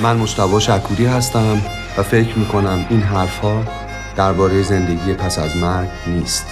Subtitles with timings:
[0.00, 1.62] من مشتبا شکوری هستم
[1.98, 3.64] و فکر می‌کنم این حرفها
[4.16, 6.46] درباره زندگی پس از مرگ نیست.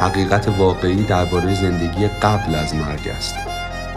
[0.00, 3.34] حقیقت واقعی درباره زندگی قبل از مرگ است.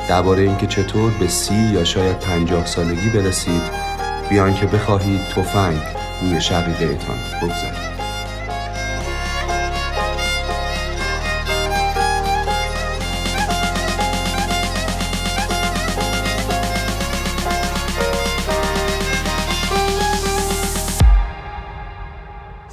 [0.10, 3.62] درباره اینکه چطور به سی یا شاید پنجاه سالگی برسید
[4.30, 5.80] بیان که بخواهید تفنگ
[6.22, 7.91] روی شقیقهتان بگذارید.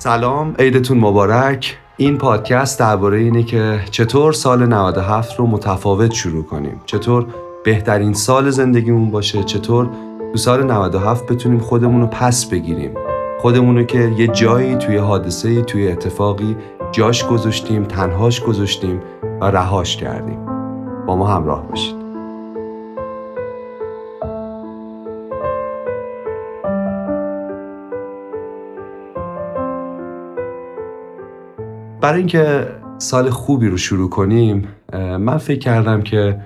[0.09, 1.79] سلام عیدتون مبارک.
[1.97, 6.81] این پادکست درباره اینه که چطور سال 97 رو متفاوت شروع کنیم.
[6.87, 7.27] چطور
[7.65, 9.43] بهترین سال زندگیمون باشه.
[9.43, 9.91] چطور
[10.33, 12.95] تو سال 97 بتونیم خودمون رو پس بگیریم.
[13.41, 16.57] خودمون رو که یه جایی توی حادثه توی اتفاقی
[16.93, 19.03] جاش گذاشتیم تنهاش گذاشتیم
[19.41, 20.47] و رهاش کردیم.
[21.07, 21.98] با ما همراه باشید.
[32.09, 32.67] برای اینکه
[32.99, 36.41] سال خوبی رو شروع کنیم من فکر کردم که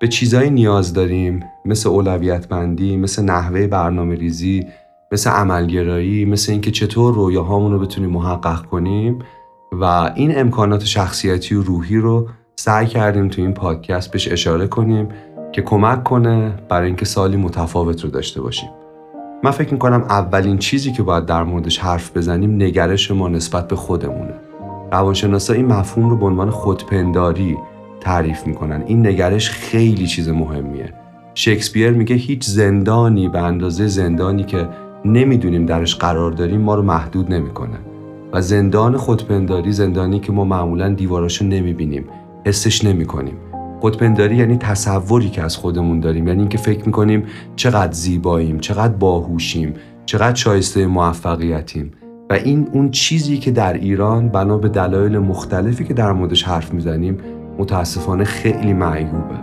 [0.00, 4.66] به چیزایی نیاز داریم مثل اولویت بندی مثل نحوه برنامه ریزی
[5.12, 9.18] مثل عملگرایی مثل اینکه چطور رویاهامون رو بتونیم محقق کنیم.
[9.72, 15.08] و این امکانات شخصیتی و روحی رو سعی کردیم تو این پادکست بهش اشاره کنیم
[15.52, 18.70] که کمک کنه برای اینکه سالی متفاوت رو داشته باشیم.
[19.44, 23.76] من فکر می‌کنم اولین چیزی که باید در موردش حرف بزنیم نگرش ما نسبت به
[23.76, 24.34] خودمونه.
[24.94, 27.56] روانشناسا این مفهوم رو به عنوان خودپنداری
[28.00, 28.82] تعریف می‌کنن.
[28.86, 30.92] این نگرش خیلی چیز مهمیه.
[31.34, 34.68] شکسپیر میگه هیچ زندانی به اندازه زندانی که
[35.04, 37.78] نمی‌دونیم درش قرار داریم ما رو محدود نمی‌کنه.
[38.32, 42.04] و زندان خودپنداری زندانی که ما معمولا دیواراشو نمی‌بینیم
[42.46, 43.36] حسش نمی‌کنیم.
[43.80, 47.24] خودپنداری یعنی تصوری که از خودمون داریم یعنی اینکه فکر می‌کنیم
[47.56, 49.74] چقدر زیباییم چقدر باهوشیم
[50.06, 51.92] چقدر شایسته موفقیتیم.
[52.30, 56.74] و این اون چیزی که در ایران بنا به دلایل مختلفی که در موردش حرف
[56.74, 57.18] می‌زنیم
[57.58, 59.34] متاسفانه خیلی معیوبه.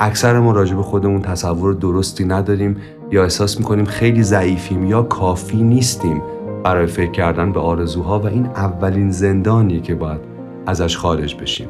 [0.00, 2.76] اکثر ما راجع به خودمون تصور درستی نداریم
[3.10, 6.22] یا احساس می‌کنیم خیلی ضعیفیم یا کافی نیستیم
[6.64, 10.20] برای فکر کردن به آرزوها و این اولین زندانیه که باید
[10.66, 11.68] ازش خارج بشیم.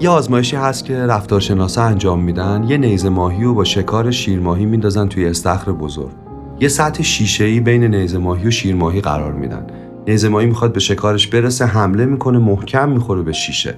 [0.00, 2.64] یه آزمایشی هست که رفتارشناسا انجام میدن.
[2.68, 6.12] یه نیزه ماهی و با شکار شیرماهی میندازن توی استخر بزرگ.
[6.60, 9.66] یه سطح شیشه بین نیزه ماهی و شیرماهی قرار میدن.
[10.08, 13.74] نیزه ماهی می‌خواد به شکارش برسه حمله می‌کنه محکم می‌خوره به شیشه.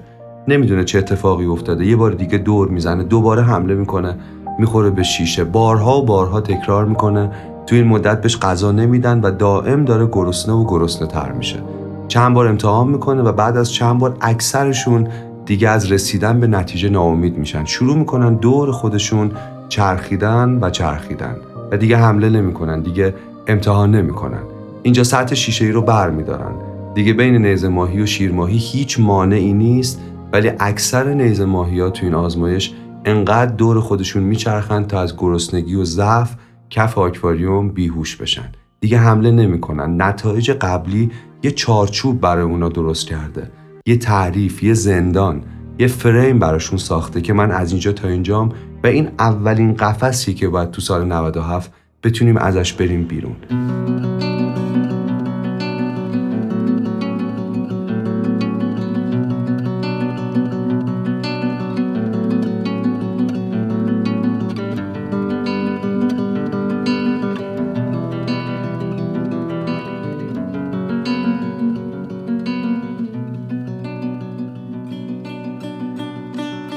[0.47, 1.85] نمی‌دونه چه اتفاقی افتاده.
[1.85, 4.15] یه بار دیگه دور می‌زنه دوباره حمله می‌کنه
[4.59, 5.43] می‌خوره به شیشه.
[5.43, 7.31] بارها و بارها تکرار می‌کنه.
[7.67, 11.59] توی این مدت بهش غذا نمیدن و دائم داره گرسنه و گرسنه تر میشه.
[12.07, 15.07] چند بار امتحان می‌کنه و بعد از چند بار اکثرشون
[15.49, 17.65] دیگه از رسیدن به نتیجه ناامید میشن.
[17.65, 19.31] شروع می‌کنن دور خودشون
[19.69, 21.35] چرخیدن و چرخیدن
[21.71, 23.15] و دیگه حمله نمی‌کنن دیگه
[23.47, 24.41] امتحان نمی‌کنن.
[24.83, 26.51] اینجا سطح شیشه ای رو بر میدارن.
[26.93, 30.01] دیگه بین نیزه ماهی و شیر ماهی هیچ مانعی نیست
[30.33, 32.73] ولی اکثر نیزه ماهی ها تو این آزمایش
[33.05, 36.35] انقدر دور خودشون میچرخن تا از گرسنگی و ضعف
[36.69, 38.51] کف آکواریوم بیهوش بشن.
[38.81, 40.01] دیگه حمله نمی‌کنن.
[40.01, 41.11] نتایج قبلی
[41.43, 43.51] یه چارچوب برای اونا درست کرده.
[43.89, 45.43] یه تعریف یه زندان
[45.79, 48.51] یه فریم براشون ساخته که من از اینجا تا اینجام
[48.83, 51.71] و این اولین قفسی که باید تو سال 97
[52.03, 53.35] بتونیم ازش بریم بیرون.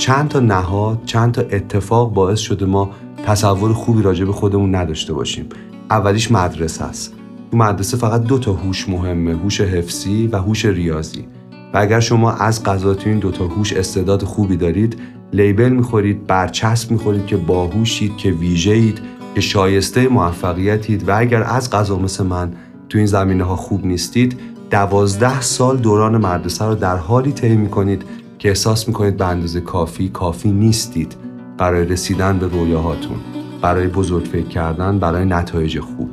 [0.03, 2.91] چند تا نهاد چند تا اتفاق باعث شده ما
[3.27, 5.49] تصور خوبی راجع به خودمون نداشته باشیم.
[5.91, 7.15] اولیش مدرسه است.
[7.51, 11.29] تو مدرسه فقط دو تا هوش مهمه هوش حفظی و هوش ریاضی.
[11.75, 15.01] و اگر شما از قضا تو این دو تا هوش استعداد خوبی دارید
[15.33, 19.01] لیبل می‌خورید برچسب می‌خورید که باهوشید که ویژهید
[19.35, 21.09] که شایسته موفقیتید.
[21.09, 22.53] و اگر از قضا مثل من
[22.89, 24.41] تو این زمینه ها خوب نیستید
[24.71, 28.03] دوازده سال دوران مدرسه رو در حالی طی می‌کنید
[28.43, 31.17] که احساس می‌کنید به اندازه کافی کافی نیستید
[31.59, 33.17] برای رسیدن به رویاهاتون
[33.61, 36.11] برای بزرگ فکر کردن برای نتایج خوب.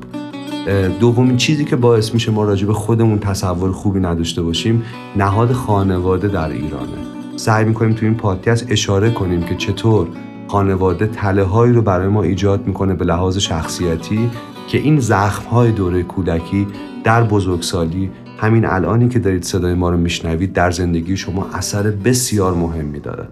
[1.00, 4.84] دومین چیزی که باعث میشه ما راجع به خودمون تصور خوبی نداشته باشیم
[5.16, 6.98] نهاد خانواده در ایرانه.
[7.36, 10.08] سعی می‌کنیم تو این پادکست اشاره کنیم که چطور
[10.48, 14.30] خانواده تله هایی رو برای ما ایجاد می‌کنه به لحاظ شخصیتی
[14.68, 16.68] که این زخم های دوره کودکی
[17.04, 18.12] در بزرگسالی
[18.42, 23.28] همین الانی که دارید صدای ما رو میشنوید در زندگی شما اثر بسیار مهمی داره.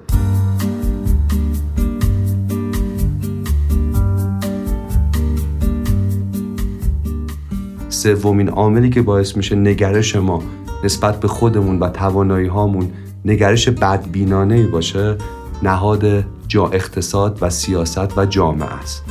[7.90, 10.44] سومین عاملی که باعث میشه نگرش ما
[10.84, 12.90] نسبت به خودمون و توانایی هامون
[13.26, 15.16] نگرش بدبینانه باشه
[15.64, 19.04] نهاد جا اقتصاد و سیاست و جامعه است.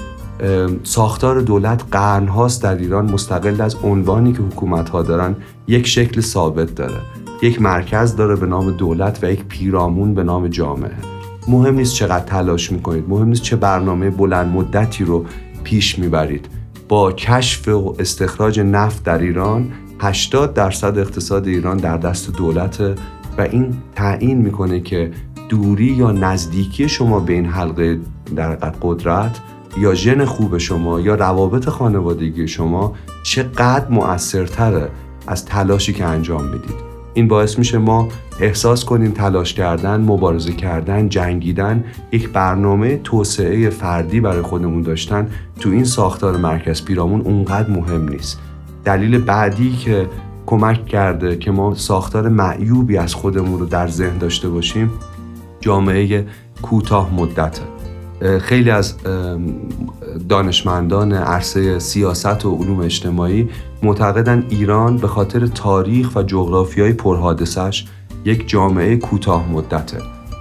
[0.83, 5.37] ساختار دولت قرنهاست در ایران مستقل از عنوانی که حکومت ها دارن
[5.67, 7.01] یک شکل ثابت داره.
[7.43, 10.97] یک مرکز داره به نام دولت و یک پیرامون به نام جامعه.
[11.49, 15.25] مهم نیست چقدر تلاش می‌کنید مهم نیست چه برنامه بلند مدتی رو
[15.65, 16.49] پیش می‌برید.
[16.89, 22.95] با کشف و استخراج نفت در ایران 80 درصد اقتصاد ایران در دست دولته
[23.39, 25.11] و این تعیین می‌کنه که
[25.49, 27.99] دوری یا نزدیکی شما به این حلقه
[28.37, 29.41] در قدرت
[29.81, 34.91] یا ژن خوب شما یا روابط خانوادگی شما چقدر مؤثرتره
[35.27, 38.09] از تلاشی که انجام می‌دید این باعث میشه ما
[38.41, 45.31] احساس کنیم تلاش کردن، مبارزه کردن، جنگیدن یک برنامه توسعه فردی برای خودمون داشتن
[45.61, 48.41] تو این ساختار مرکز پیرامون اونقدر مهم نیست.
[48.85, 50.09] دلیل بعدی که
[50.47, 54.91] کمک کرده که ما ساختار معیوبی از خودمون رو در ذهن داشته باشیم
[55.61, 56.27] جامعه
[56.63, 57.63] کوتاه مدته
[58.41, 58.95] خیلی از
[60.29, 63.49] دانشمندان عرصه سیاست و علوم اجتماعی
[63.83, 67.85] معتقدن ایران به خاطر تاریخ و جغرافیای پرحادثش
[68.25, 69.99] یک جامعه کوتاه مدته.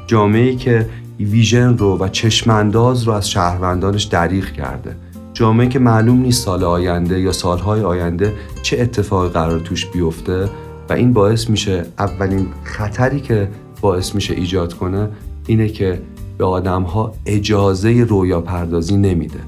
[0.07, 0.89] جامعه که
[1.19, 4.95] ویژن رو و چشمانداز رو از شهروندانش دریغ کرده.
[5.33, 8.33] جامعه که معلوم نیست سال آینده یا سالهای آینده
[8.63, 10.49] چه اتفاقی قرار توش بیفته
[10.89, 13.49] و این باعث میشه اولین خطری که
[13.81, 15.09] باعث میشه ایجاد کنه
[15.47, 16.01] اینه که
[16.37, 19.39] به آدم ها اجازه رویا پردازی نمیده.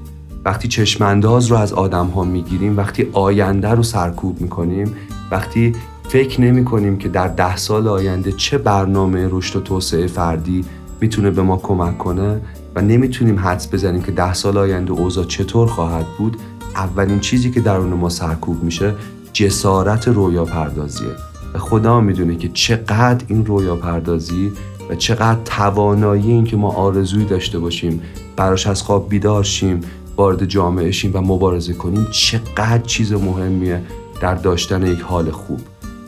[0.44, 4.96] وقتی چشمانداز رو از آدم ها می‌گیریم وقتی آینده رو سرکوب می‌کنیم
[5.30, 5.72] وقتی
[6.08, 10.64] فکر نمی کنیم که در ده سال آینده چه برنامه رشد و توسعه فردی
[11.00, 12.40] می‌تونه به ما کمک کنه
[12.74, 16.36] و نمی‌تونیم حدس بزنیم که ده سال آینده اوضاع چطور خواهد بود
[16.76, 18.94] اولین چیزی که درون ما سرکوب میشه
[19.32, 21.12] جسارت رویا پردازیه
[21.58, 24.52] خدا می‌دونه که چقدر این رویا پردازی
[24.90, 28.02] و چقدر توانایی این که ما آرزویی داشته باشیم
[28.36, 29.80] براش از خواب بیدار شیم
[30.16, 33.82] وارد جامعه شیم و مبارزه کنیم چقدر چیز مهمیه
[34.20, 35.60] در داشتن یک حال خوب.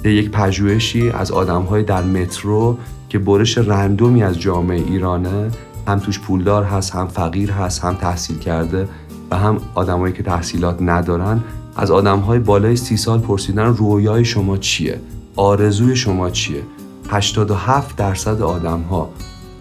[0.05, 2.79] یک پژوهشی از آدمهای در مترو
[3.09, 5.50] که برش رندومی از جامعه ایرانه
[5.87, 8.88] هم توش پولدار هست هم فقیر هست هم تحصیل کرده
[9.31, 11.41] و هم آدمایی که تحصیلات ندارن
[11.76, 15.00] از آدمهای بالای سی سال پرسیدن رویای شما چیه؟
[15.37, 16.62] آرزوی شما چیه؟
[17.11, 19.11] 87 درصد آدم ها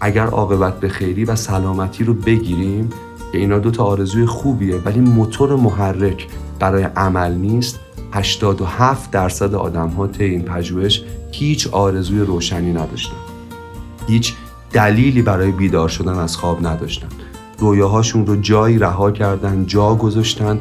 [0.00, 2.90] اگر عاقبت به خیری و سلامتی رو بگیریم
[3.32, 7.80] که اینا دو تا آرزوی خوبیه ولی موتور محرک برای عمل نیست
[8.12, 11.02] 87 درصد آدم ها طی این پژوهش
[11.32, 13.16] هیچ آرزوی روشنی نداشتن.
[14.06, 14.34] هیچ
[14.72, 17.08] دلیلی برای بیدار شدن از خواب نداشتن.
[17.58, 20.58] رویاهاشون رو جایی رها کردن جا گذاشتن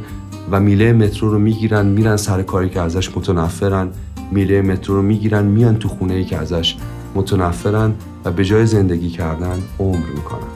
[0.51, 3.89] و میله مترو رو می‌گیرن میرن سر کاری که ازش متنفرن.
[4.31, 6.77] میله مترو رو می‌گیرن میان تو خونه ای که ازش
[7.15, 7.93] متنفرن
[8.25, 10.47] و به جای زندگی کردن عمر می‌کنن.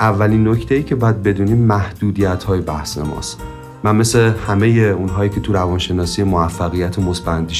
[0.00, 3.40] اولین نکته ای که باید بدونیم محدودیت های بحث ماست.
[3.84, 7.14] من مثل همه اونهایی که تو روانشناسی موفقیت و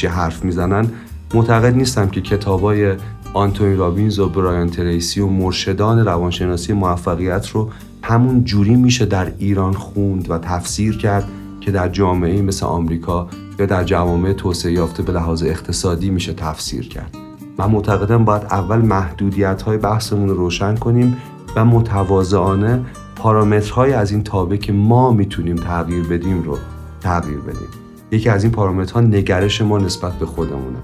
[0.09, 0.89] حرف می‌زنن
[1.35, 2.95] معتقد نیستم که کتابای
[3.35, 7.71] آنتونی رابینز و برایان تریسی و مرشدان روانشناسی موفقیت رو
[8.03, 11.29] همون جوری میشه در ایران خوند و تفسیر کرد
[11.61, 16.89] که در جامعه مثل آمریکا یا در جوامع توسعه یافته به لحاظ اقتصادی میشه تفسیر
[16.89, 17.17] کرد.
[17.59, 21.17] من معتقدم باید اول محدودیت های بحثمون رو روشن کنیم
[21.57, 22.85] و متواضعانه
[23.17, 26.59] پارامترهای از این تابع که ما می‌تونیم تغییر بدیم رو
[27.01, 27.69] تغییر بدیم.
[28.11, 30.79] یکی از این پارامترها نگرش ما نسبت به خودمونه.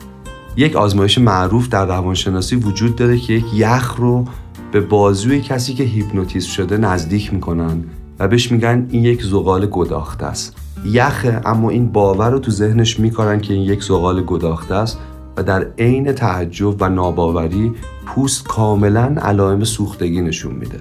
[0.56, 4.24] یک آزمایش معروف در روانشناسی وجود داره که یک یخ رو
[4.72, 7.84] به بازوی کسی که هیپنوتیزم شده نزدیک می‌کنن
[8.18, 10.56] و بهش میگن این یک زغال گداخته است.
[10.84, 14.98] یخه اما این باور رو تو ذهنش می‌کنن که این یک زغال گداخته است
[15.36, 17.72] و در عین تعجب و ناباوری
[18.06, 20.80] پوست کاملا علائم سوختگی نشون میده.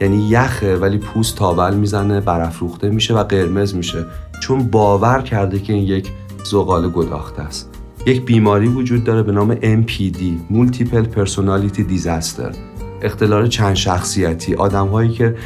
[0.00, 4.04] یعنی یخه ولی پوست تاول می‌زنه برافروخته میشه و قرمز میشه.
[4.40, 6.08] چون باور کرده که این یک
[6.44, 7.70] زغال گداخته است.
[8.06, 10.20] یک بیماری وجود داره به نام MPD
[10.52, 12.56] Multiple Personality Disaster.
[13.02, 14.54] اختلال چند شخصیتی.
[14.54, 15.36] آدم هایی که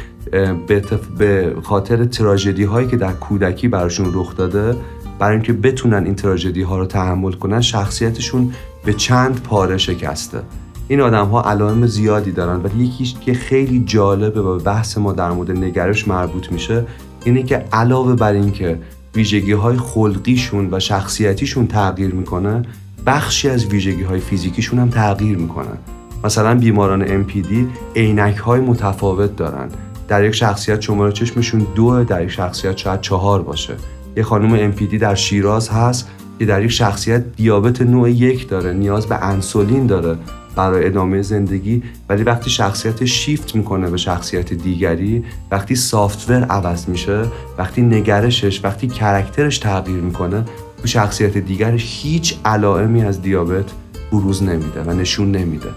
[1.17, 4.75] به خاطر تراژدی هایی که در کودکی براشون رخ داده
[5.19, 8.53] برای اینکه بتونن این تراژدی ها رو تحمل کنن شخصیتشون
[8.85, 10.41] به چند پاره شکسته.
[10.87, 15.31] این آدم ها علائم زیادی دارن ولی یکیش که خیلی جالبه و بحث ما در
[15.31, 16.85] مورد نگرش مربوط میشه
[17.25, 18.79] اینه که علاوه بر اینکه
[19.15, 22.61] ویژگی های خلقیشون و شخصیتیشون تغییر می‌کنه
[23.05, 25.77] بخشی از ویژگی های فیزیکیشون هم تغییر می‌کنن
[26.23, 27.53] مثلا بیماران MPD
[27.95, 29.69] عینک های متفاوت دارن.
[30.09, 33.75] در یک شخصیت شماره چشمشون دو در یک شخصیت شاید چهار باشه.
[34.17, 39.07] یه خانم MPD در شیراز هست که در یک شخصیت دیابت نوع یک داره نیاز
[39.07, 40.17] به انسولین داره
[40.55, 47.25] برای ادامه زندگی ولی وقتی شخصیت شیفت می‌کنه به شخصیت دیگری وقتی سافتور عوض میشه
[47.57, 50.45] وقتی نگرشش وقتی کرکترش تغییر می‌کنه
[50.81, 53.65] تو شخصیت دیگرش هیچ علائمی از دیابت
[54.11, 55.69] بروز نمیده و نشون نمیده.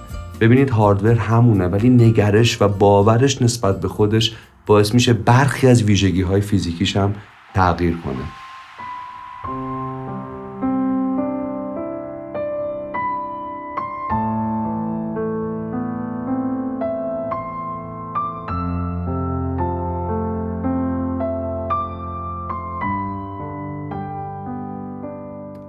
[0.43, 6.23] ببینید هاردور همونه ولی نگرش و باورش نسبت به خودش باعث میشه برخی از ویژگی
[6.23, 7.15] های فیزیکیش هم
[7.55, 8.15] تغییر کنه.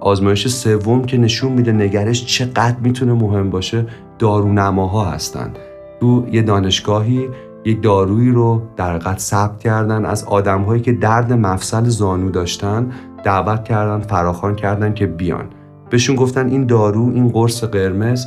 [0.00, 3.86] آزمایش سوم که نشون میده نگرش چقدر می‌تونه مهم باشه
[4.18, 5.52] دارونماها هستن
[6.00, 7.28] تو یه دانشگاهی
[7.64, 12.92] یک دارویی رو در حقیقت ثبت کردن از آدمهایی که درد مفصل زانو داشتن
[13.24, 15.44] دعوت کردن فراخوان کردن که بیان.
[15.90, 18.26] بهشون گفتن این دارو این قرص قرمز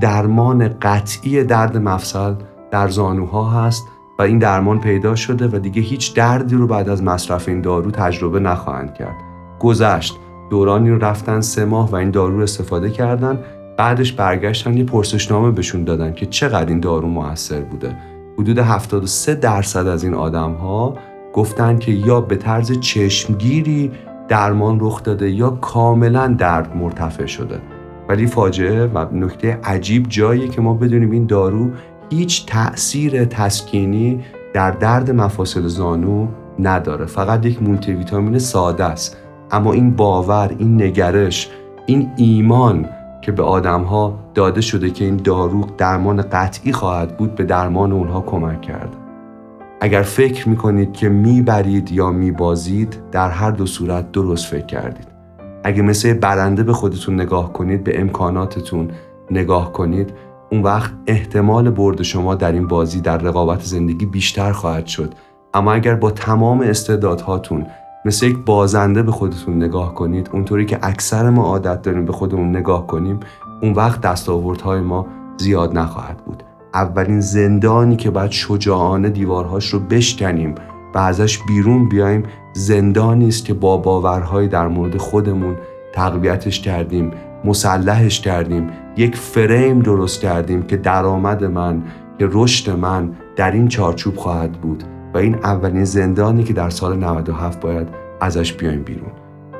[0.00, 2.34] درمان قطعی درد مفصل
[2.70, 3.84] در زانوها هست
[4.18, 7.90] و این درمان پیدا شده و دیگه هیچ دردی رو بعد از مصرف این دارو
[7.90, 9.16] تجربه نخواهند کرد.
[9.60, 10.16] گذشت.
[10.50, 13.38] دورانی رو رفتن سه ماه و این دارو استفاده کردن.
[13.80, 17.96] بعدش برگشتن یه پرسشنامه بهشون دادن که چقدر این دارو موثر بوده.
[18.38, 20.94] حدود 73 درصد از این آدم ها
[21.32, 23.90] گفتن که یا به طرز چشمگیری
[24.28, 27.60] درمان رخ داده یا کاملا درد مرتفع شده.
[28.08, 31.70] ولی فاجعه و نکته عجیب جاییه که ما بدونیم این دارو
[32.10, 34.20] هیچ تأثیر تسکینی
[34.54, 37.06] در درد مفاصل زانو نداره.
[37.06, 39.16] فقط یک مولتی ویتامین ساده است.
[39.50, 41.50] اما این باور این نگرش
[41.86, 42.88] این ایمان
[43.22, 47.92] که به آدم ها داده شده که این دارو درمان قطعی خواهد بود به درمان
[47.92, 48.96] اونها کمک کرد.
[49.80, 55.08] اگر فکر می‌کنید که می‌برید یا میبازید در هر دو صورت درست فکر کردید.
[55.64, 58.90] اگه مثل برنده به خودتون نگاه کنید به امکاناتتون
[59.30, 60.12] نگاه کنید
[60.50, 65.14] اون وقت احتمال برد شما در این بازی در رقابت زندگی بیشتر خواهد شد.
[65.54, 67.66] اما اگر با تمام استعدادهاتون
[68.04, 72.56] مثل یک بازنده به خودتون نگاه کنید اونطوری که اکثر ما عادت داریم به خودمون
[72.56, 73.20] نگاه کنیم
[73.62, 76.42] اون وقت دستاوردهای ما زیاد نخواهد بود.
[76.74, 80.54] اولین زندانی که باید شجاعانه دیوارهاش رو بشکنیم
[80.94, 85.56] و ازش بیرون بیایم زندانی است که با باورهایی در مورد خودمون
[85.92, 87.10] تقویتش کردیم
[87.44, 91.82] مسلحش کردیم یک فریم درست کردیم که درآمد من
[92.18, 94.84] که رشد من در این چارچوب خواهد بود.
[95.14, 97.88] و این اولین زندانی که در سال 97 باید
[98.20, 99.10] ازش بیایم بیرون.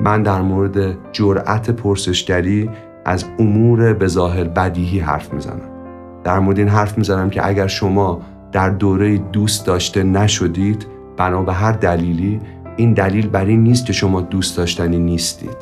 [0.01, 2.71] من در مورد جرأت پرسشگری
[3.05, 5.71] از امور به ظاهر بدیهی حرف می‌زنم.
[6.25, 8.21] در مورد این حرف می‌زنم که اگر شما
[8.53, 12.41] در دوره دوست داشته نشدید بنا به هر دلیلی
[12.77, 15.57] این دلیل بر این نیست که شما دوست داشتنی نیستید.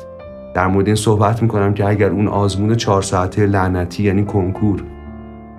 [0.53, 4.83] در مورد این صحبت می‌کنم که اگر اون آزمون چهار ساعته لعنتی یعنی کنکور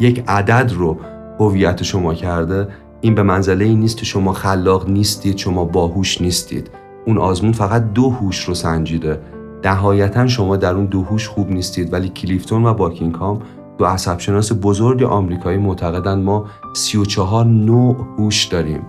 [0.01, 0.99] یک عدد رو
[1.39, 2.69] هویت شما کرده
[3.01, 6.71] این به منزله این نیست که شما خلاق نیستید شما باهوش نیستید.
[7.07, 9.21] اون آزمون فقط دو هوش رو سنجیده.
[9.65, 11.93] نهایتا شما در اون دو هوش خوب نیستید.
[11.93, 13.43] ولی کلیفتون و باکینگهام
[13.79, 18.83] دو عصبشناس بزرگ آمریکایی معتقدن ما 34 نوع هوش داریم.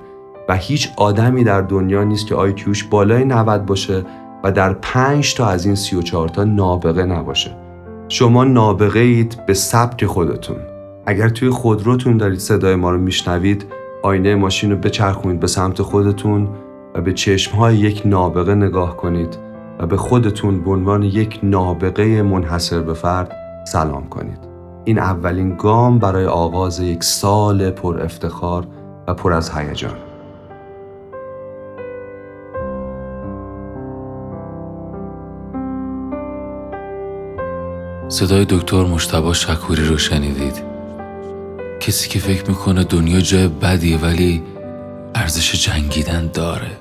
[0.49, 4.05] و هیچ آدمی در دنیا نیست که آیکیوش بالای 90 باشه
[4.43, 7.57] و در 5 تا از این 34 تا نابغه نباشه.
[8.07, 10.57] شما نابغه اید به سبک خودتون.
[11.05, 13.65] اگر توی خودروتون دارید صدای ما رو میشنوید
[14.03, 16.49] آینه ماشین رو بچرخونید به سمت خودتون
[16.95, 19.37] و به چشمهای یک نابغه نگاه کنید
[19.79, 23.35] و به خودتون به عنوان یک نابغه منحصر به فرد
[23.67, 24.39] سلام کنید.
[24.83, 28.67] این اولین گام برای آغاز یک سال پر افتخار
[29.07, 29.95] و پر از هیجان.
[38.07, 40.70] صدای دکتر مشتبا شکوری رو شنیدید
[41.81, 44.43] کسی که فکر می‌کنه دنیا جای بدیه ولی
[45.15, 46.80] ارزش جنگیدن داره.